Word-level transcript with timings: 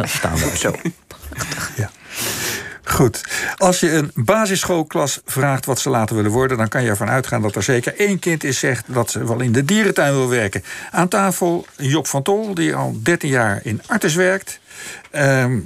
Dat 0.00 0.08
staan 0.08 0.36
we 0.36 0.56
zo. 0.56 0.74
Ja. 1.76 1.90
Goed. 2.84 3.24
Als 3.56 3.80
je 3.80 3.92
een 3.92 4.10
basisschoolklas 4.14 5.20
vraagt 5.24 5.64
wat 5.64 5.78
ze 5.80 5.90
later 5.90 6.16
willen 6.16 6.30
worden, 6.30 6.56
dan 6.56 6.68
kan 6.68 6.82
je 6.82 6.88
ervan 6.88 7.08
uitgaan 7.08 7.42
dat 7.42 7.54
er 7.54 7.62
zeker 7.62 7.96
één 7.96 8.18
kind 8.18 8.44
is 8.44 8.58
zegt 8.58 8.84
dat 8.86 9.10
ze 9.10 9.26
wel 9.26 9.40
in 9.40 9.52
de 9.52 9.64
dierentuin 9.64 10.12
wil 10.12 10.28
werken. 10.28 10.64
Aan 10.90 11.08
tafel 11.08 11.66
Job 11.76 12.06
van 12.06 12.22
Tol, 12.22 12.54
die 12.54 12.74
al 12.74 12.98
13 13.02 13.28
jaar 13.28 13.60
in 13.62 13.82
Artes 13.86 14.14
werkt. 14.14 14.60
Ehm, 15.10 15.58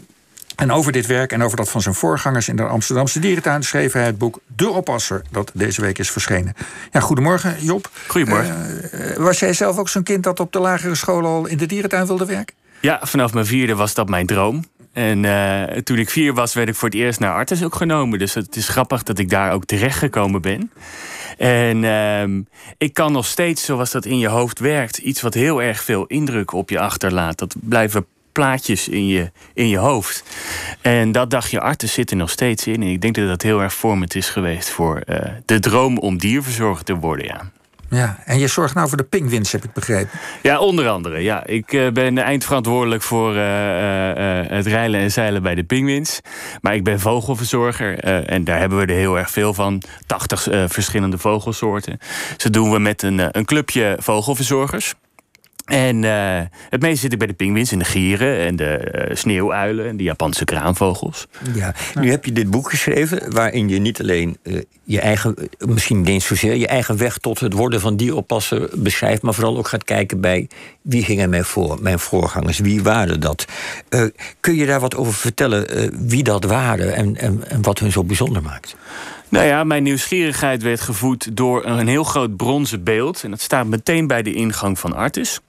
en 0.57 0.73
over 0.73 0.93
dit 0.93 1.07
werk 1.07 1.33
en 1.33 1.43
over 1.43 1.57
dat 1.57 1.71
van 1.71 1.83
zijn 1.83 1.95
voorgangers 1.95 2.49
in 2.49 2.57
de 2.57 2.63
Amsterdamse 2.63 3.19
dierentuin 3.19 3.63
schreef 3.63 3.93
hij 3.93 4.05
het 4.05 4.19
boek 4.19 4.41
De 4.57 4.71
Oppasser, 4.71 5.23
dat 5.31 5.51
deze 5.55 5.81
week 5.81 5.99
is 5.99 6.11
verschenen. 6.11 6.55
Ja, 6.93 7.01
goedemorgen, 7.01 7.57
Job. 7.65 7.91
Goedemorgen. 8.07 8.81
Uh, 8.95 9.17
was 9.17 9.39
jij 9.39 9.53
zelf 9.53 9.79
ook 9.79 9.89
zo'n 9.89 10.03
kind 10.03 10.23
dat 10.23 10.41
op 10.41 10.53
de 10.53 10.59
lagere 10.59 10.95
school 10.95 11.25
al 11.25 11.47
in 11.47 11.57
de 11.57 11.67
dierentuin 11.67 12.07
wilde 12.07 12.27
werken? 12.27 12.55
Ja, 12.83 13.01
vanaf 13.03 13.33
mijn 13.33 13.47
vierde 13.47 13.75
was 13.75 13.95
dat 13.95 14.09
mijn 14.09 14.27
droom. 14.27 14.65
En 14.93 15.23
uh, 15.25 15.63
toen 15.63 15.99
ik 15.99 16.11
vier 16.11 16.35
was, 16.35 16.55
werd 16.55 16.69
ik 16.69 16.75
voor 16.75 16.89
het 16.89 16.99
eerst 16.99 17.21
naar 17.21 17.35
Artes 17.35 17.65
ook 17.65 17.75
genomen. 17.75 18.19
Dus 18.19 18.35
het 18.35 18.57
is 18.57 18.69
grappig 18.69 19.03
dat 19.03 19.19
ik 19.19 19.31
daar 19.31 19.53
ook 19.53 19.65
terecht 19.65 19.99
gekomen 19.99 20.43
ben. 20.43 20.73
En 21.39 21.83
uh, 21.83 22.43
ik 22.79 22.95
kan 22.95 23.13
nog 23.13 23.27
steeds, 23.27 23.65
zoals 23.65 23.91
dat 23.91 24.05
in 24.05 24.19
je 24.19 24.29
hoofd 24.29 24.59
werkt, 24.59 24.99
iets 24.99 25.21
wat 25.21 25.35
heel 25.35 25.63
erg 25.63 25.83
veel 25.83 26.07
indruk 26.07 26.53
op 26.53 26.71
je 26.71 26.79
achterlaat. 26.79 27.39
Dat 27.39 27.55
blijven 27.61 28.07
plaatjes 28.33 28.89
in 28.89 29.07
je, 29.07 29.31
in 29.55 29.69
je 29.69 29.79
hoofd. 29.79 30.25
En 30.81 31.13
dat 31.13 31.31
dagje 31.31 31.61
Artes 31.61 31.93
zit 31.93 32.11
er 32.11 32.17
nog 32.17 32.31
steeds 32.31 32.67
in. 32.67 32.83
En 32.83 32.89
ik 32.89 33.01
denk 33.01 33.15
dat 33.15 33.29
dat 33.29 33.43
heel 33.43 33.63
erg 33.63 33.75
vormend 33.75 34.15
is 34.15 34.29
geweest 34.29 34.71
voor 34.71 35.03
uh, 35.07 35.19
de 35.45 35.59
droom 35.59 35.99
om 35.99 36.19
dierverzorger 36.19 36.85
te 36.85 36.95
worden. 36.95 37.27
Ja. 37.27 37.51
Ja, 37.93 38.19
en 38.25 38.39
je 38.39 38.47
zorgt 38.47 38.75
nou 38.75 38.89
voor 38.89 38.97
de 38.97 39.05
pinguïns, 39.05 39.53
heb 39.53 39.65
ik 39.65 39.73
begrepen. 39.73 40.19
Ja, 40.43 40.59
onder 40.59 40.89
andere. 40.89 41.23
Ja. 41.23 41.47
Ik 41.47 41.73
uh, 41.73 41.91
ben 41.91 42.19
eindverantwoordelijk 42.19 43.03
voor 43.03 43.35
uh, 43.35 43.41
uh, 43.41 44.49
het 44.49 44.67
rijlen 44.67 45.01
en 45.01 45.11
zeilen 45.11 45.43
bij 45.43 45.55
de 45.55 45.65
pinguïns. 45.65 46.21
Maar 46.61 46.75
ik 46.75 46.85
ben 46.85 47.01
vogelverzorger 47.01 47.99
en 48.29 48.45
daar 48.45 48.59
hebben 48.59 48.79
we 48.79 48.87
er 48.87 48.99
heel 48.99 49.19
erg 49.19 49.31
veel 49.31 49.55
van. 49.55 49.83
80 50.07 50.49
verschillende 50.67 51.19
vogelsoorten. 51.19 51.99
Zo 52.37 52.51
doen 52.51 52.71
we 52.71 52.79
met 52.79 53.03
een, 53.03 53.39
een 53.39 53.45
clubje 53.45 53.97
vogelverzorgers. 54.01 54.95
En 55.65 56.03
uh, 56.03 56.41
het 56.69 56.81
meeste 56.81 57.01
zit 57.01 57.13
ik 57.13 57.19
bij 57.19 57.27
de 57.27 57.33
pinguïns 57.33 57.73
en 57.73 57.79
de 57.79 57.85
gieren 57.85 58.39
en 58.39 58.57
de 58.57 59.07
uh, 59.09 59.17
sneeuwuilen 59.17 59.89
en 59.89 59.97
de 59.97 60.03
Japanse 60.03 60.45
kraanvogels. 60.45 61.27
Ja, 61.55 61.75
nu 61.95 62.11
heb 62.11 62.25
je 62.25 62.33
dit 62.33 62.51
boek 62.51 62.71
geschreven 62.71 63.33
waarin 63.33 63.69
je 63.69 63.79
niet 63.79 64.01
alleen 64.01 64.37
uh, 64.43 64.61
je 64.85 65.01
eigen, 65.01 65.35
misschien 65.59 65.99
niet 65.99 66.09
eens 66.09 66.27
zozeer, 66.27 66.55
je 66.55 66.67
eigen 66.67 66.97
weg 66.97 67.19
tot 67.19 67.41
het 67.41 67.53
worden 67.53 67.81
van 67.81 67.97
dieroppasser 67.97 68.69
beschrijft, 68.75 69.23
maar 69.23 69.35
vooral 69.35 69.57
ook 69.57 69.69
gaat 69.69 69.85
kijken 69.85 70.21
bij 70.21 70.49
wie 70.83 71.05
gingen 71.05 71.31
mij 71.31 71.43
voor, 71.43 71.79
mijn 71.81 71.99
voorgangers, 71.99 72.59
wie 72.59 72.83
waren 72.83 73.21
dat? 73.21 73.45
kun 74.41 74.55
je 74.55 74.67
daar 74.67 74.81
wat 74.81 74.97
over 74.97 75.15
vertellen 75.15 75.91
wie 76.09 76.23
dat 76.23 76.45
waren 76.45 76.95
en, 76.95 77.17
en, 77.17 77.49
en 77.49 77.63
wat 77.63 77.79
hun 77.79 77.93
zo 77.93 78.05
bijzonder 78.05 78.43
maakt? 78.43 78.77
Nou 79.33 79.47
ja, 79.47 79.65
mijn 79.65 79.83
nieuwsgierigheid 79.83 80.63
werd 80.63 80.81
gevoed 80.81 81.37
door 81.37 81.65
een 81.67 81.89
heel 81.89 82.05
groot 82.05 82.37
bronzen 82.37 82.85
beeld. 82.85 83.25
En 83.25 83.31
dat 83.31 83.41
staat 83.41 83.67
meteen 83.67 84.07
bij 84.07 84.23
de 84.23 84.33
ingang 84.33 84.79
van 84.79 84.95
Artis. 84.95 85.41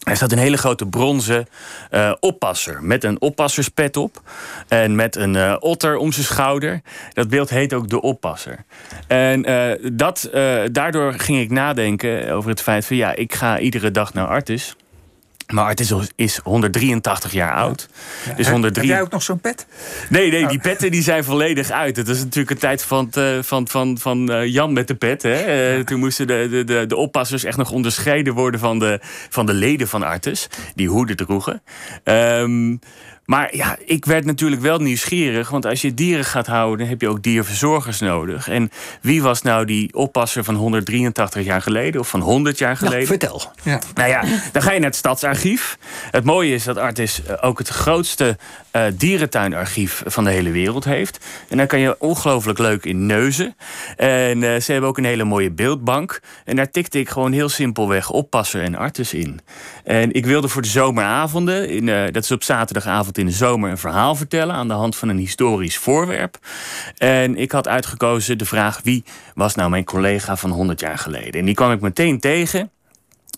Er 0.00 0.16
staat 0.16 0.32
een 0.32 0.38
hele 0.38 0.56
grote 0.56 0.86
bronzen 0.86 1.48
uh, 1.90 2.12
oppasser. 2.20 2.82
Met 2.82 3.04
een 3.04 3.20
oppasserspet 3.20 3.96
op. 3.96 4.22
En 4.68 4.94
met 4.94 5.16
een 5.16 5.34
uh, 5.34 5.56
otter 5.58 5.96
om 5.96 6.12
zijn 6.12 6.26
schouder. 6.26 6.80
Dat 7.12 7.28
beeld 7.28 7.50
heet 7.50 7.74
ook 7.74 7.88
de 7.88 8.00
oppasser. 8.00 8.64
En 9.06 9.50
uh, 9.50 9.92
dat, 9.92 10.30
daardoor 10.72 11.12
ging 11.12 11.40
ik 11.40 11.50
nadenken 11.50 12.32
over 12.32 12.50
het 12.50 12.62
feit 12.62 12.86
van... 12.86 12.96
ja, 12.96 13.14
ik 13.14 13.34
ga 13.34 13.58
iedere 13.58 13.90
dag 13.90 14.14
naar 14.14 14.26
Artis. 14.26 14.76
Maar 15.50 15.68
het 15.68 15.80
is, 15.80 15.92
is 16.16 16.40
183 16.42 17.32
jaar 17.32 17.54
oud. 17.54 17.88
Ja. 18.26 18.34
Dus 18.34 18.48
103... 18.48 18.86
Heb 18.86 18.96
jij 18.96 19.04
ook 19.04 19.12
nog 19.12 19.22
zo'n 19.22 19.40
pet? 19.40 19.66
Nee, 20.08 20.30
nee, 20.30 20.46
die 20.46 20.60
petten 20.60 20.90
die 20.90 21.02
zijn 21.02 21.24
volledig 21.24 21.70
uit. 21.70 21.96
Het 21.96 22.08
is 22.08 22.18
natuurlijk 22.18 22.50
een 22.50 22.58
tijd 22.58 22.82
van, 22.82 23.12
van, 23.40 23.68
van, 23.68 23.98
van 23.98 24.48
Jan 24.50 24.72
met 24.72 24.88
de 24.88 24.94
pet. 24.94 25.22
Hè. 25.22 25.52
Ja. 25.74 25.84
Toen 25.84 25.98
moesten 25.98 26.26
de, 26.26 26.62
de, 26.66 26.86
de 26.86 26.96
oppassers 26.96 27.44
echt 27.44 27.56
nog 27.56 27.70
onderscheiden 27.70 28.34
worden 28.34 28.60
van 28.60 28.78
de, 28.78 28.98
van 29.28 29.46
de 29.46 29.52
leden 29.54 29.88
van 29.88 30.02
Artes. 30.02 30.46
Die 30.74 30.88
hoeden 30.88 31.16
droegen. 31.16 31.62
Um, 32.04 32.80
maar 33.30 33.56
ja, 33.56 33.76
ik 33.84 34.04
werd 34.04 34.24
natuurlijk 34.24 34.62
wel 34.62 34.78
nieuwsgierig. 34.78 35.50
Want 35.50 35.66
als 35.66 35.82
je 35.82 35.94
dieren 35.94 36.24
gaat 36.24 36.46
houden, 36.46 36.78
dan 36.78 36.88
heb 36.88 37.00
je 37.00 37.08
ook 37.08 37.22
dierverzorgers 37.22 38.00
nodig. 38.00 38.48
En 38.48 38.70
wie 39.00 39.22
was 39.22 39.42
nou 39.42 39.64
die 39.64 39.94
oppasser 39.94 40.44
van 40.44 40.54
183 40.54 41.44
jaar 41.44 41.62
geleden? 41.62 42.00
Of 42.00 42.08
van 42.08 42.20
100 42.20 42.58
jaar 42.58 42.76
geleden? 42.76 42.96
Nou, 42.96 43.06
vertel. 43.06 43.42
Ja. 43.62 43.80
Nou 43.94 44.08
ja, 44.08 44.24
dan 44.52 44.62
ga 44.62 44.72
je 44.72 44.78
naar 44.78 44.88
het 44.88 44.98
stadsarchief. 44.98 45.78
Het 46.10 46.24
mooie 46.24 46.54
is 46.54 46.64
dat 46.64 46.76
Artis 46.76 47.22
ook 47.40 47.58
het 47.58 47.68
grootste 47.68 48.36
uh, 48.72 48.82
dierentuinarchief 48.94 50.02
van 50.06 50.24
de 50.24 50.30
hele 50.30 50.50
wereld 50.50 50.84
heeft. 50.84 51.24
En 51.48 51.56
daar 51.56 51.66
kan 51.66 51.80
je 51.80 51.96
ongelooflijk 51.98 52.58
leuk 52.58 52.84
in 52.84 53.06
neuzen. 53.06 53.56
En 53.96 54.42
uh, 54.42 54.56
ze 54.56 54.72
hebben 54.72 54.90
ook 54.90 54.98
een 54.98 55.04
hele 55.04 55.24
mooie 55.24 55.50
beeldbank. 55.50 56.20
En 56.44 56.56
daar 56.56 56.70
tikte 56.70 56.98
ik 56.98 57.08
gewoon 57.08 57.32
heel 57.32 57.48
simpelweg 57.48 58.10
oppasser 58.10 58.62
en 58.62 58.74
artis 58.74 59.14
in. 59.14 59.40
En 59.84 60.12
ik 60.12 60.26
wilde 60.26 60.48
voor 60.48 60.62
de 60.62 60.68
zomeravonden, 60.68 61.68
in, 61.68 61.86
uh, 61.86 62.02
dat 62.10 62.22
is 62.22 62.30
op 62.30 62.42
zaterdagavond 62.42 63.18
in 63.18 63.26
de 63.26 63.32
zomer, 63.32 63.70
een 63.70 63.78
verhaal 63.78 64.14
vertellen 64.14 64.54
aan 64.54 64.68
de 64.68 64.74
hand 64.74 64.96
van 64.96 65.08
een 65.08 65.18
historisch 65.18 65.78
voorwerp. 65.78 66.38
En 66.96 67.36
ik 67.36 67.52
had 67.52 67.68
uitgekozen 67.68 68.38
de 68.38 68.44
vraag: 68.44 68.80
wie 68.82 69.04
was 69.34 69.54
nou 69.54 69.70
mijn 69.70 69.84
collega 69.84 70.36
van 70.36 70.50
100 70.50 70.80
jaar 70.80 70.98
geleden? 70.98 71.40
En 71.40 71.44
die 71.44 71.54
kwam 71.54 71.72
ik 71.72 71.80
meteen 71.80 72.20
tegen. 72.20 72.70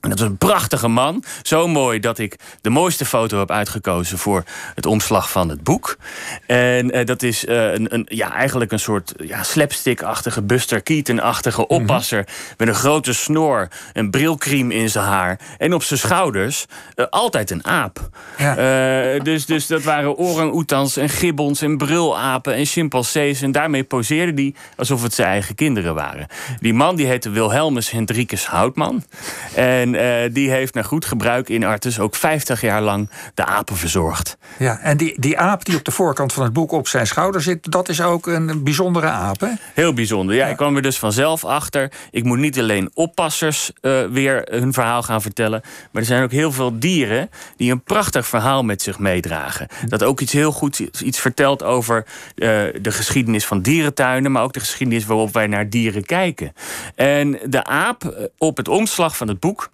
En 0.02 0.10
dat 0.10 0.18
was 0.18 0.28
een 0.28 0.36
prachtige 0.36 0.88
man. 0.88 1.24
Zo 1.42 1.68
mooi 1.68 2.00
dat 2.00 2.18
ik 2.18 2.36
de 2.60 2.70
mooiste 2.70 3.04
foto 3.04 3.38
heb 3.38 3.50
uitgekozen 3.50 4.18
voor 4.18 4.42
het 4.74 4.86
omslag 4.86 5.30
van 5.30 5.48
het 5.48 5.62
boek. 5.62 5.96
En 6.46 6.96
uh, 6.96 7.06
dat 7.06 7.22
is 7.22 7.44
uh, 7.44 7.72
een, 7.72 7.94
een, 7.94 8.06
ja, 8.08 8.32
eigenlijk 8.34 8.72
een 8.72 8.78
soort 8.78 9.14
ja, 9.16 9.42
slapstick-achtige, 9.42 10.42
Buster 10.42 10.82
Keaton-achtige 10.82 11.66
oppasser. 11.66 12.18
Mm 12.18 12.24
-hmm. 12.26 12.54
Met 12.56 12.68
een 12.68 12.74
grote 12.74 13.12
snor, 13.12 13.68
een 13.92 14.10
brilkriem 14.10 14.70
in 14.70 14.90
zijn 14.90 15.04
haar. 15.04 15.38
En 15.58 15.74
op 15.74 15.82
zijn 15.82 15.98
schouders 15.98 16.66
uh, 16.96 17.06
altijd 17.10 17.50
een 17.50 17.66
aap. 17.66 18.08
Ja. 18.38 19.18
dus, 19.18 19.46
dus 19.46 19.66
dat 19.66 19.82
waren 19.82 20.16
orang-oetans 20.16 20.96
en 20.96 21.08
gibbons 21.08 21.60
en 21.60 21.76
brulapen 21.76 22.54
en 22.54 22.66
chimpansees. 22.66 23.42
En 23.42 23.52
daarmee 23.52 23.84
poseerde 23.84 24.42
hij 24.42 24.54
alsof 24.76 25.02
het 25.02 25.14
zijn 25.14 25.28
eigen 25.28 25.54
kinderen 25.54 25.94
waren. 25.94 26.26
Die 26.60 26.74
man 26.74 26.96
die 26.96 27.06
heette 27.06 27.30
Wilhelmus 27.30 27.90
Hendrikus 27.90 28.46
Houtman. 28.46 29.04
En 29.54 29.91
uh, 29.94 30.14
die 30.32 30.50
heeft 30.50 30.74
naar 30.74 30.84
goed 30.84 31.04
gebruik 31.04 31.48
in 31.48 31.64
Artes 31.64 31.98
ook 31.98 32.14
50 32.14 32.60
jaar 32.60 32.82
lang 32.82 33.10
de 33.34 33.44
apen 33.44 33.76
verzorgd. 33.76 34.36
Ja, 34.58 34.78
en 34.78 34.96
die, 34.96 35.20
die 35.20 35.38
aap 35.38 35.64
die 35.64 35.76
op 35.76 35.84
de 35.84 35.90
voorkant 35.90 36.32
van 36.32 36.44
het 36.44 36.52
boek 36.52 36.72
op 36.72 36.88
zijn 36.88 37.06
schouder 37.06 37.42
zit, 37.42 37.70
dat 37.70 37.88
is 37.88 38.00
ook 38.00 38.26
een 38.26 38.62
bijzondere 38.62 39.06
aap, 39.06 39.40
hè? 39.40 39.48
Heel 39.74 39.92
bijzonder. 39.92 40.36
Ja, 40.36 40.44
ja. 40.44 40.50
ik 40.50 40.56
kwam 40.56 40.76
er 40.76 40.82
dus 40.82 40.98
vanzelf 40.98 41.44
achter. 41.44 41.92
Ik 42.10 42.24
moet 42.24 42.38
niet 42.38 42.58
alleen 42.58 42.90
oppassers 42.94 43.70
uh, 43.80 44.04
weer 44.10 44.46
hun 44.50 44.72
verhaal 44.72 45.02
gaan 45.02 45.22
vertellen, 45.22 45.60
maar 45.90 46.02
er 46.02 46.08
zijn 46.08 46.22
ook 46.22 46.30
heel 46.30 46.52
veel 46.52 46.78
dieren 46.78 47.30
die 47.56 47.72
een 47.72 47.82
prachtig 47.82 48.26
verhaal 48.26 48.62
met 48.62 48.82
zich 48.82 48.98
meedragen. 48.98 49.68
Dat 49.88 50.02
ook 50.02 50.20
iets 50.20 50.32
heel 50.32 50.52
goed 50.52 50.78
iets 50.78 51.20
vertelt 51.20 51.62
over 51.62 52.04
uh, 52.06 52.48
de 52.80 52.92
geschiedenis 52.92 53.46
van 53.46 53.62
dierentuinen, 53.62 54.32
maar 54.32 54.42
ook 54.42 54.52
de 54.52 54.60
geschiedenis 54.60 55.06
waarop 55.06 55.32
wij 55.32 55.46
naar 55.46 55.68
dieren 55.68 56.04
kijken. 56.04 56.52
En 56.94 57.38
de 57.44 57.64
aap 57.64 58.30
op 58.38 58.56
het 58.56 58.68
omslag 58.68 59.16
van 59.16 59.28
het 59.28 59.40
boek 59.40 59.70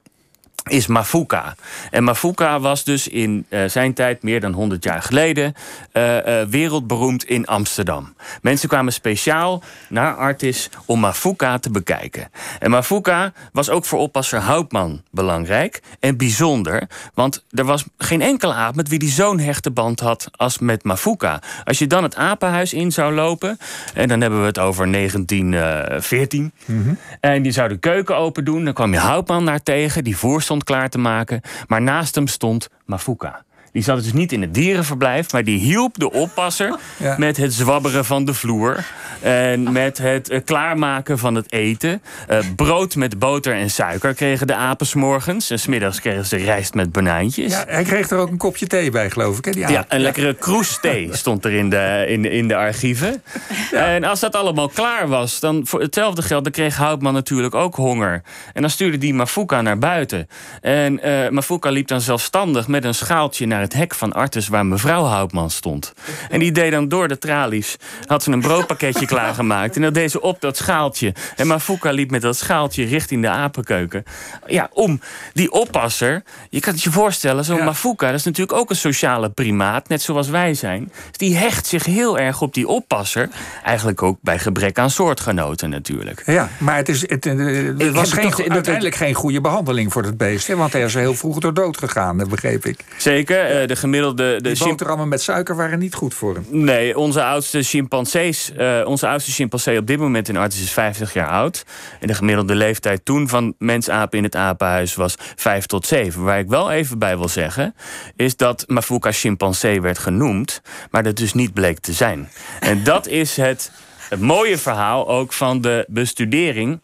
is 0.69 0.87
Mafuka. 0.87 1.55
En 1.91 2.05
Mafuka 2.05 2.61
was 2.61 2.85
dus 2.85 3.09
in 3.09 3.47
uh, 3.49 3.65
zijn 3.65 3.95
tijd, 3.95 4.23
meer 4.23 4.41
dan 4.41 4.53
100 4.53 4.85
jaar 4.85 5.03
geleden, 5.03 5.55
uh, 5.93 6.17
uh, 6.17 6.43
wereldberoemd 6.43 7.25
in 7.25 7.47
Amsterdam. 7.47 8.15
Mensen 8.43 8.69
kwamen 8.69 8.93
speciaal 8.93 9.63
naar 9.89 10.15
Artis 10.15 10.71
om 10.85 11.01
Mafuka 11.01 11.59
te 11.59 11.71
bekijken. 11.71 12.31
En 12.59 12.71
Mafuka 12.71 13.33
was 13.53 13.71
ook 13.71 13.85
voor 13.85 13.99
oppasser 13.99 14.41
Houtman 14.41 15.03
belangrijk 15.11 15.83
en 16.01 16.17
bijzonder, 16.17 16.89
want 17.15 17.45
er 17.51 17.65
was 17.65 17.85
geen 17.99 18.23
enkele 18.23 18.53
aap 18.55 18.75
met 18.75 18.89
wie 18.89 18.99
die 18.99 19.11
zo'n 19.11 19.39
hechte 19.39 19.71
band 19.71 20.01
had 20.01 20.29
als 20.37 20.59
met 20.59 20.85
Mafuka. 20.85 21.41
Als 21.65 21.79
je 21.79 21.87
dan 21.87 22.03
het 22.03 22.17
apenhuis 22.17 22.73
in 22.73 22.93
zou 22.93 23.15
lopen, 23.15 23.59
en 23.95 24.09
dan 24.09 24.21
hebben 24.21 24.41
we 24.41 24.47
het 24.47 24.59
over 24.59 24.93
1914, 24.93 26.53
mm 26.65 26.83
-hmm. 26.83 26.99
en 27.21 27.43
die 27.43 27.53
zou 27.53 27.69
de 27.69 27.79
keuken 27.79 28.17
open 28.17 28.45
doen, 28.45 28.65
dan 28.65 28.75
kwam 28.75 28.93
je 28.93 28.99
Houtman 28.99 29.45
daar 29.45 29.63
tegen, 29.63 30.05
die 30.05 30.17
voer 30.17 30.43
stond 30.43 30.58
klaar 30.65 30.89
te 30.89 30.99
maken. 30.99 31.41
Maar 31.67 31.83
naast 31.83 32.15
hem 32.15 32.27
stond 32.27 32.69
Mafuka. 32.85 33.45
Die 33.73 33.83
zat 33.83 34.03
dus 34.03 34.13
niet 34.13 34.33
in 34.33 34.41
het 34.41 34.55
dierenverblijf, 34.55 35.33
maar 35.33 35.45
die 35.45 35.59
hielp 35.59 35.99
de 35.99 36.13
oppasser 36.13 36.79
ja. 36.97 37.15
met 37.19 37.37
het 37.37 37.53
zwabberen 37.53 38.05
van 38.05 38.25
de 38.25 38.35
vloer. 38.35 38.85
En 39.21 39.73
met 39.73 39.99
het 39.99 40.31
uh, 40.31 40.39
klaarmaken 40.45 41.19
van 41.19 41.35
het 41.35 41.53
eten. 41.53 42.03
Uh, 42.31 42.39
brood 42.57 42.97
met 42.97 43.19
boter 43.19 43.55
en 43.55 43.71
suiker 43.71 44.15
kregen 44.15 44.47
de 44.47 44.55
apen 44.55 44.87
morgens. 44.95 45.51
En 45.51 45.59
smiddags 45.59 46.01
kregen 46.01 46.27
ze 46.27 46.37
rijst 46.37 46.75
met 46.75 46.93
banaantjes. 46.93 47.53
Ja, 47.53 47.65
hij 47.69 47.85
kreeg 47.85 48.11
er 48.11 48.19
ook 48.19 48.31
een 48.31 48.37
kopje 48.37 48.67
thee 48.67 48.91
bij, 48.91 49.11
geloof 49.11 49.39
ik. 49.39 49.45
Hè, 49.45 49.51
die 49.51 49.69
ja, 49.69 49.85
een 49.89 50.01
lekkere 50.01 50.35
kroes 50.35 50.79
thee 50.81 51.09
stond 51.17 51.45
er 51.45 51.53
in 51.53 51.71
de, 51.71 52.05
in 52.09 52.23
de, 52.23 52.31
in 52.31 52.49
de 52.49 52.57
archieven. 52.57 53.23
Ja. 53.71 53.87
En 53.87 54.05
als 54.05 54.21
dat 54.21 54.37
allemaal 54.37 54.69
klaar 54.69 55.09
was, 55.09 55.41
dan 55.41 55.67
voor 55.67 55.81
hetzelfde 55.81 56.23
geld, 56.23 56.43
dan 56.45 56.53
kreeg 56.53 56.77
Houtman 56.77 57.13
natuurlijk 57.13 57.55
ook 57.55 57.75
honger. 57.75 58.23
En 58.53 58.61
dan 58.61 58.71
stuurde 58.71 58.99
die 58.99 59.15
Mafuka 59.15 59.63
naar 59.63 59.79
buiten. 59.79 60.29
En 60.61 61.01
uh, 61.07 61.29
Mafuka 61.29 61.71
liep 61.71 61.89
dan 61.89 62.01
zelfstandig 62.01 62.69
met 62.69 62.85
een 62.85 62.95
schaaltje 62.95 63.47
naar 63.47 63.58
naar 63.59 63.67
het 63.67 63.77
hek 63.77 63.95
van 63.95 64.13
Artus 64.13 64.49
waar 64.49 64.67
mevrouw 64.67 65.05
Houtman 65.05 65.51
stond. 65.51 65.93
En 66.31 66.39
die 66.39 66.53
deed 66.53 66.73
dan 66.73 66.89
door 66.89 67.09
de 67.09 67.19
tralies, 67.19 67.77
had 68.07 68.23
ze 68.23 68.31
een 68.31 68.41
broodpakketje 68.41 69.07
klaargemaakt. 69.15 69.77
En 69.77 69.83
dat 69.83 69.95
deed 69.95 70.11
ze 70.11 70.21
op 70.21 70.41
dat 70.41 70.57
schaaltje. 70.57 71.15
En 71.37 71.47
Mafuka 71.47 71.91
liep 71.91 72.11
met 72.11 72.23
dat 72.23 72.37
schaaltje 72.37 72.85
richting 72.85 73.23
de 73.23 73.29
apenkeuken. 73.29 74.05
Ja, 74.47 74.69
om 74.73 75.01
die 75.33 75.53
oppasser, 75.53 76.23
je 76.51 76.61
kan 76.61 76.73
het 76.73 76.83
je 76.83 76.91
voorstellen, 76.91 77.45
zo'n 77.45 77.65
Mafuka, 77.65 78.07
dat 78.07 78.19
is 78.19 78.25
natuurlijk 78.25 78.59
ook 78.59 78.71
een 78.71 78.77
sociale 78.77 79.31
primaat, 79.31 79.89
net 79.89 80.03
zoals 80.03 80.29
wij 80.29 80.55
zijn. 80.55 80.93
Die 81.13 81.37
hecht 81.37 81.67
zich 81.67 81.85
heel 81.85 82.19
erg 82.19 82.41
op 82.41 82.55
die 82.55 82.69
oppasser. 82.69 83.29
Eigenlijk 83.65 84.03
ook 84.03 84.19
bij 84.21 84.39
gebrek 84.39 84.79
aan 84.79 84.91
soortgenoten 84.91 85.71
natuurlijk. 85.71 86.23
Ja, 86.27 86.49
maar 86.59 86.77
het, 86.77 86.89
is, 86.89 87.01
het, 87.01 87.25
het 87.25 87.91
was 87.93 88.13
geen, 88.13 88.53
uiteindelijk 88.53 88.95
geen 88.95 89.15
goede 89.15 89.41
behandeling 89.41 89.93
voor 89.93 90.03
het 90.03 90.17
beest. 90.17 90.47
Hè, 90.47 90.57
want 90.57 90.73
hij 90.73 90.83
is 90.83 90.95
heel 90.95 91.15
vroeg 91.15 91.39
door 91.39 91.55
dood 91.55 91.79
gegaan, 91.79 92.17
begreep 92.29 92.65
ik. 92.65 92.85
Zeker, 92.97 93.48
eh, 93.49 93.67
de 93.67 93.77
gemiddelde... 93.77 94.41
De 94.41 94.57
boterhammen 94.59 95.09
met 95.09 95.23
suiker 95.23 95.57
waren 95.57 95.79
niet 95.79 95.95
goed 95.95 96.15
voor 96.15 96.35
hem. 96.35 96.47
Nee, 96.51 96.99
onze 96.99 97.23
oudste 97.23 97.63
chimpansees... 97.63 98.53
Uh, 98.59 98.81
onze 98.85 99.09
oudste 99.09 99.31
chimpansee 99.31 99.79
op 99.79 99.87
dit 99.87 99.99
moment 99.99 100.29
in 100.29 100.37
Artis 100.37 100.63
is 100.63 100.73
50 100.73 101.13
jaar 101.13 101.29
oud. 101.29 101.65
En 102.01 102.07
de 102.07 102.15
gemiddelde 102.15 102.55
leeftijd 102.55 103.05
toen 103.05 103.29
van 103.29 103.55
mensapen 103.59 104.19
in 104.19 104.25
het 104.25 104.37
apenhuis 104.37 104.95
was 104.95 105.15
5 105.37 105.67
tot 105.67 105.87
7. 105.87 106.25
Waar 106.25 106.39
ik 106.39 106.49
wel 106.49 106.71
even 106.71 106.99
bij 106.99 107.19
wil 107.19 107.29
zeggen... 107.29 107.75
is 108.17 108.37
dat 108.37 108.65
Mafuka 108.67 109.13
chimpansee 109.13 109.81
werd 109.81 109.99
genoemd... 109.99 110.63
maar 110.91 111.03
dat 111.03 111.17
dus 111.17 111.35
niet 111.35 111.55
bleek 111.55 111.79
te 111.79 111.93
zijn. 111.93 112.29
En 112.61 112.85
dat 112.85 113.07
is 113.07 113.37
het, 113.37 113.71
het 114.09 114.21
mooie 114.21 114.59
verhaal 114.59 115.09
ook 115.09 115.33
van 115.33 115.61
de 115.61 115.85
bestudering 115.89 116.81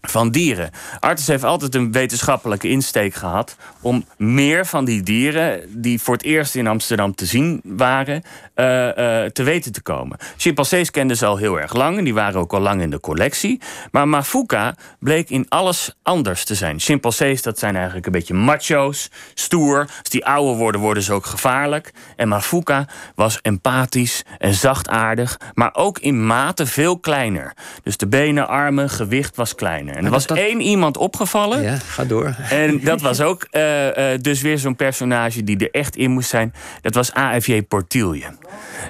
van 0.00 0.30
dieren. 0.30 0.70
Artis 1.00 1.26
heeft 1.26 1.44
altijd 1.44 1.74
een 1.74 1.92
wetenschappelijke 1.92 2.68
insteek 2.68 3.14
gehad 3.14 3.56
om 3.80 4.04
meer 4.16 4.66
van 4.66 4.84
die 4.84 5.02
dieren 5.02 5.60
die 5.68 6.00
voor 6.00 6.14
het 6.14 6.24
eerst 6.24 6.54
in 6.54 6.66
Amsterdam 6.66 7.14
te 7.14 7.26
zien 7.26 7.60
waren, 7.64 8.22
uh, 8.56 8.66
uh, 8.66 8.92
te 9.24 9.42
weten 9.42 9.72
te 9.72 9.82
komen. 9.82 10.18
Chimpansees 10.36 10.90
kenden 10.90 11.16
ze 11.16 11.26
al 11.26 11.36
heel 11.36 11.60
erg 11.60 11.74
lang 11.74 11.98
en 11.98 12.04
die 12.04 12.14
waren 12.14 12.40
ook 12.40 12.52
al 12.52 12.60
lang 12.60 12.80
in 12.82 12.90
de 12.90 13.00
collectie. 13.00 13.60
Maar 13.90 14.08
Mafuka 14.08 14.74
bleek 14.98 15.30
in 15.30 15.46
alles 15.48 15.96
anders 16.02 16.44
te 16.44 16.54
zijn. 16.54 16.80
Chimpansees, 16.80 17.42
dat 17.42 17.58
zijn 17.58 17.76
eigenlijk 17.76 18.06
een 18.06 18.12
beetje 18.12 18.34
macho's, 18.34 19.10
stoer. 19.34 19.78
Als 19.78 20.08
die 20.08 20.26
ouder 20.26 20.56
worden, 20.56 20.80
worden 20.80 21.02
ze 21.02 21.12
ook 21.12 21.26
gevaarlijk. 21.26 21.92
En 22.16 22.28
Mafuka 22.28 22.86
was 23.14 23.38
empathisch 23.42 24.24
en 24.38 24.54
zachtaardig, 24.54 25.40
maar 25.54 25.74
ook 25.74 25.98
in 25.98 26.26
mate 26.26 26.66
veel 26.66 26.98
kleiner. 26.98 27.52
Dus 27.82 27.96
de 27.96 28.06
benen, 28.06 28.48
armen, 28.48 28.90
gewicht 28.90 29.36
was 29.36 29.54
kleiner. 29.54 29.89
En 29.96 30.04
er 30.04 30.10
was 30.10 30.26
één 30.26 30.60
iemand 30.60 30.96
opgevallen. 30.96 31.62
Ja, 31.62 31.76
ga 31.76 32.04
door. 32.04 32.36
En 32.50 32.80
dat 32.84 33.00
was 33.00 33.20
ook 33.20 33.46
uh, 33.50 33.86
uh, 33.86 34.18
dus 34.20 34.40
weer 34.40 34.58
zo'n 34.58 34.76
personage 34.76 35.44
die 35.44 35.58
er 35.58 35.70
echt 35.70 35.96
in 35.96 36.10
moest 36.10 36.28
zijn. 36.28 36.54
Dat 36.80 36.94
was 36.94 37.12
AFJ 37.12 37.62
Portilje. 37.62 38.24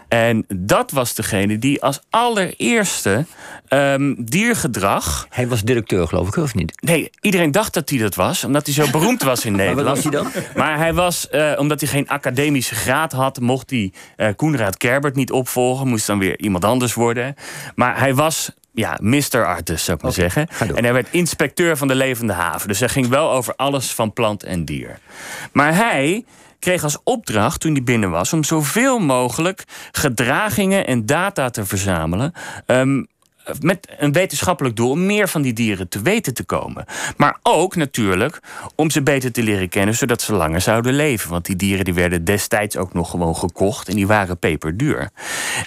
En 0.08 0.44
dat 0.48 0.90
was 0.90 1.14
degene 1.14 1.58
die 1.58 1.82
als 1.82 2.00
allereerste 2.10 3.24
um, 3.68 4.24
diergedrag. 4.24 5.26
Hij 5.30 5.48
was 5.48 5.62
directeur, 5.62 6.08
geloof 6.08 6.28
ik, 6.28 6.36
of 6.36 6.54
niet? 6.54 6.72
Nee, 6.80 7.10
iedereen 7.20 7.50
dacht 7.50 7.74
dat 7.74 7.90
hij 7.90 7.98
dat 7.98 8.14
was, 8.14 8.44
omdat 8.44 8.66
hij 8.66 8.74
zo 8.74 8.90
beroemd 8.90 9.22
was 9.22 9.44
in 9.44 9.56
Nederland. 9.56 9.78
Maar 10.04 10.12
wat 10.12 10.22
was 10.22 10.32
hij 10.34 10.42
dan? 10.42 10.62
Maar 10.62 10.76
hij 10.78 10.94
was, 10.94 11.28
uh, 11.32 11.52
omdat 11.58 11.80
hij 11.80 11.88
geen 11.88 12.08
academische 12.08 12.74
graad 12.74 13.12
had, 13.12 13.40
mocht 13.40 13.70
hij 13.70 13.92
Koenraad 14.36 14.76
Kerbert 14.76 15.14
niet 15.14 15.32
opvolgen, 15.32 15.88
moest 15.88 16.06
dan 16.06 16.18
weer 16.18 16.38
iemand 16.38 16.64
anders 16.64 16.94
worden. 16.94 17.34
Maar 17.74 17.98
hij 17.98 18.14
was 18.14 18.50
ja, 18.80 18.98
Mr. 19.00 19.46
Artus, 19.46 19.84
zou 19.84 19.96
ik 19.96 20.02
maar 20.02 20.12
zeggen. 20.12 20.46
En 20.74 20.84
hij 20.84 20.92
werd 20.92 21.08
inspecteur 21.10 21.76
van 21.76 21.88
de 21.88 21.94
levende 21.94 22.32
haven. 22.32 22.68
Dus 22.68 22.78
hij 22.78 22.88
ging 22.88 23.08
wel 23.08 23.30
over 23.30 23.54
alles 23.56 23.92
van 23.92 24.12
plant 24.12 24.42
en 24.42 24.64
dier. 24.64 24.98
Maar 25.52 25.74
hij 25.74 26.24
kreeg 26.58 26.82
als 26.82 26.98
opdracht 27.04 27.60
toen 27.60 27.72
hij 27.72 27.82
binnen 27.82 28.10
was 28.10 28.32
om 28.32 28.44
zoveel 28.44 28.98
mogelijk 28.98 29.64
gedragingen 29.92 30.86
en 30.86 31.06
data 31.06 31.50
te 31.50 31.66
verzamelen. 31.66 32.32
Um, 32.66 33.06
met 33.60 33.88
een 33.98 34.12
wetenschappelijk 34.12 34.76
doel 34.76 34.90
om 34.90 35.06
meer 35.06 35.28
van 35.28 35.42
die 35.42 35.52
dieren 35.52 35.88
te 35.88 36.02
weten 36.02 36.34
te 36.34 36.44
komen. 36.44 36.84
Maar 37.16 37.38
ook 37.42 37.76
natuurlijk 37.76 38.40
om 38.74 38.90
ze 38.90 39.02
beter 39.02 39.32
te 39.32 39.42
leren 39.42 39.68
kennen, 39.68 39.94
zodat 39.94 40.22
ze 40.22 40.32
langer 40.32 40.60
zouden 40.60 40.94
leven. 40.94 41.30
Want 41.30 41.44
die 41.44 41.56
dieren 41.56 41.84
die 41.84 41.94
werden 41.94 42.24
destijds 42.24 42.76
ook 42.76 42.92
nog 42.92 43.10
gewoon 43.10 43.36
gekocht 43.36 43.88
en 43.88 43.94
die 43.94 44.06
waren 44.06 44.38
peperduur. 44.38 45.10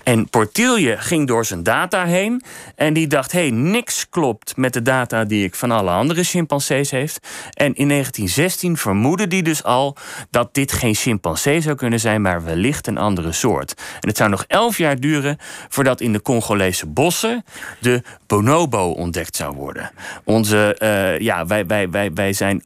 En 0.04 0.30
Portilje 0.30 0.98
ging 0.98 1.28
door 1.28 1.46
zijn 1.46 1.64
data 1.64 2.06
heen 2.06 2.44
en 2.76 2.94
die 2.94 3.08
dacht: 3.08 3.32
hé, 3.32 3.40
hey, 3.40 3.50
niks 3.50 4.10
klopt 4.10 4.58
met 4.58 4.74
de 4.74 4.82
data 4.82 5.26
die 5.26 5.44
ik 5.44 5.56
van 5.56 5.72
alle 5.72 5.92
andere 5.92 6.24
chimpansees 6.24 6.92
heeft. 6.92 7.28
En 7.54 7.74
in 7.76 7.88
1916 7.88 8.78
vermoedde 8.78 9.28
die 9.28 9.44
dus 9.44 9.64
al 9.64 9.96
dat 10.30 10.54
dit 10.54 10.72
geen 10.72 10.96
chimpansee 10.96 11.62
zou 11.62 11.76
kunnen 11.76 12.00
zijn, 12.00 12.22
maar 12.22 12.44
wellicht 12.44 12.88
een 12.88 12.98
andere 12.98 13.32
soort. 13.32 13.74
En 14.00 14.08
het 14.08 14.18
zou 14.18 14.30
nog 14.30 14.44
elf 14.48 14.78
jaar 14.78 15.00
duren 15.00 15.38
voordat 15.70 16.02
in 16.02 16.14
de 16.14 16.22
Congolese 16.22 16.86
bossen 16.88 17.44
de 17.80 18.02
bonobo 18.28 18.90
ontdekt 18.90 19.36
zou 19.36 19.56
worden. 19.56 19.92
Onze, 20.24 20.78
uh, 20.80 21.20
ja, 21.20 21.46
wij, 21.46 21.66
wij, 21.66 21.90
wij, 21.90 22.14
wij 22.14 22.34
zijn 22.34 22.64
98% 22.64 22.66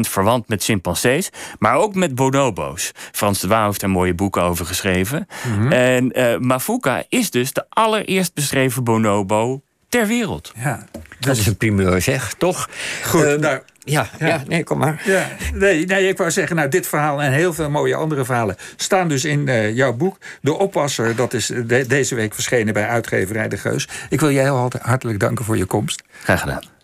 verwant 0.00 0.48
met 0.48 0.64
chimpansees, 0.64 1.30
maar 1.58 1.74
ook 1.74 1.94
met 1.94 2.14
bonobo's. 2.14 2.92
Frans 3.12 3.40
de 3.40 3.48
Waal 3.48 3.66
heeft 3.66 3.82
er 3.82 3.90
mooie 3.90 4.14
boeken 4.14 4.42
over 4.42 4.66
geschreven. 4.66 5.26
Mm 5.44 5.58
-hmm. 5.58 5.72
En 5.72 6.18
uh, 6.18 6.38
Mafuka 6.38 7.02
is 7.08 7.30
dus 7.30 7.52
de 7.52 7.64
allereerst 7.68 8.34
beschreven 8.34 8.84
bonobo 8.84 9.62
ter 9.88 10.06
wereld. 10.06 10.52
Ja, 10.56 10.84
dat 11.20 11.36
is 11.36 11.46
een 11.46 11.56
primeur, 11.56 12.02
zeg, 12.02 12.34
toch? 12.34 12.68
Goed, 13.04 13.24
uh, 13.24 13.34
nou, 13.34 13.60
ja, 13.90 14.08
ja, 14.18 14.26
ja. 14.26 14.42
nee, 14.46 14.64
kom 14.64 14.78
maar. 14.78 15.02
Ja, 15.04 15.26
nee, 15.54 15.86
nee, 15.86 16.08
ik 16.08 16.16
wou 16.16 16.30
zeggen, 16.30 16.56
nou, 16.56 16.68
dit 16.68 16.86
verhaal 16.86 17.22
en 17.22 17.32
heel 17.32 17.54
veel 17.54 17.70
mooie 17.70 17.94
andere 17.94 18.24
verhalen 18.24 18.56
staan 18.76 19.08
dus 19.08 19.24
in 19.24 19.46
uh, 19.46 19.74
jouw 19.74 19.92
boek. 19.92 20.16
De 20.40 20.58
Oppasser, 20.58 21.16
dat 21.16 21.34
is 21.34 21.46
de, 21.46 21.84
deze 21.86 22.14
week 22.14 22.34
verschenen 22.34 22.74
bij 22.74 22.86
uitgeverij 22.86 23.48
De 23.48 23.56
Geus. 23.56 23.88
Ik 24.08 24.20
wil 24.20 24.30
jij 24.30 24.42
heel 24.42 24.70
hartelijk 24.80 25.20
danken 25.20 25.44
voor 25.44 25.56
je 25.56 25.64
komst. 25.64 26.02
Graag 26.22 26.40
gedaan. 26.40 26.77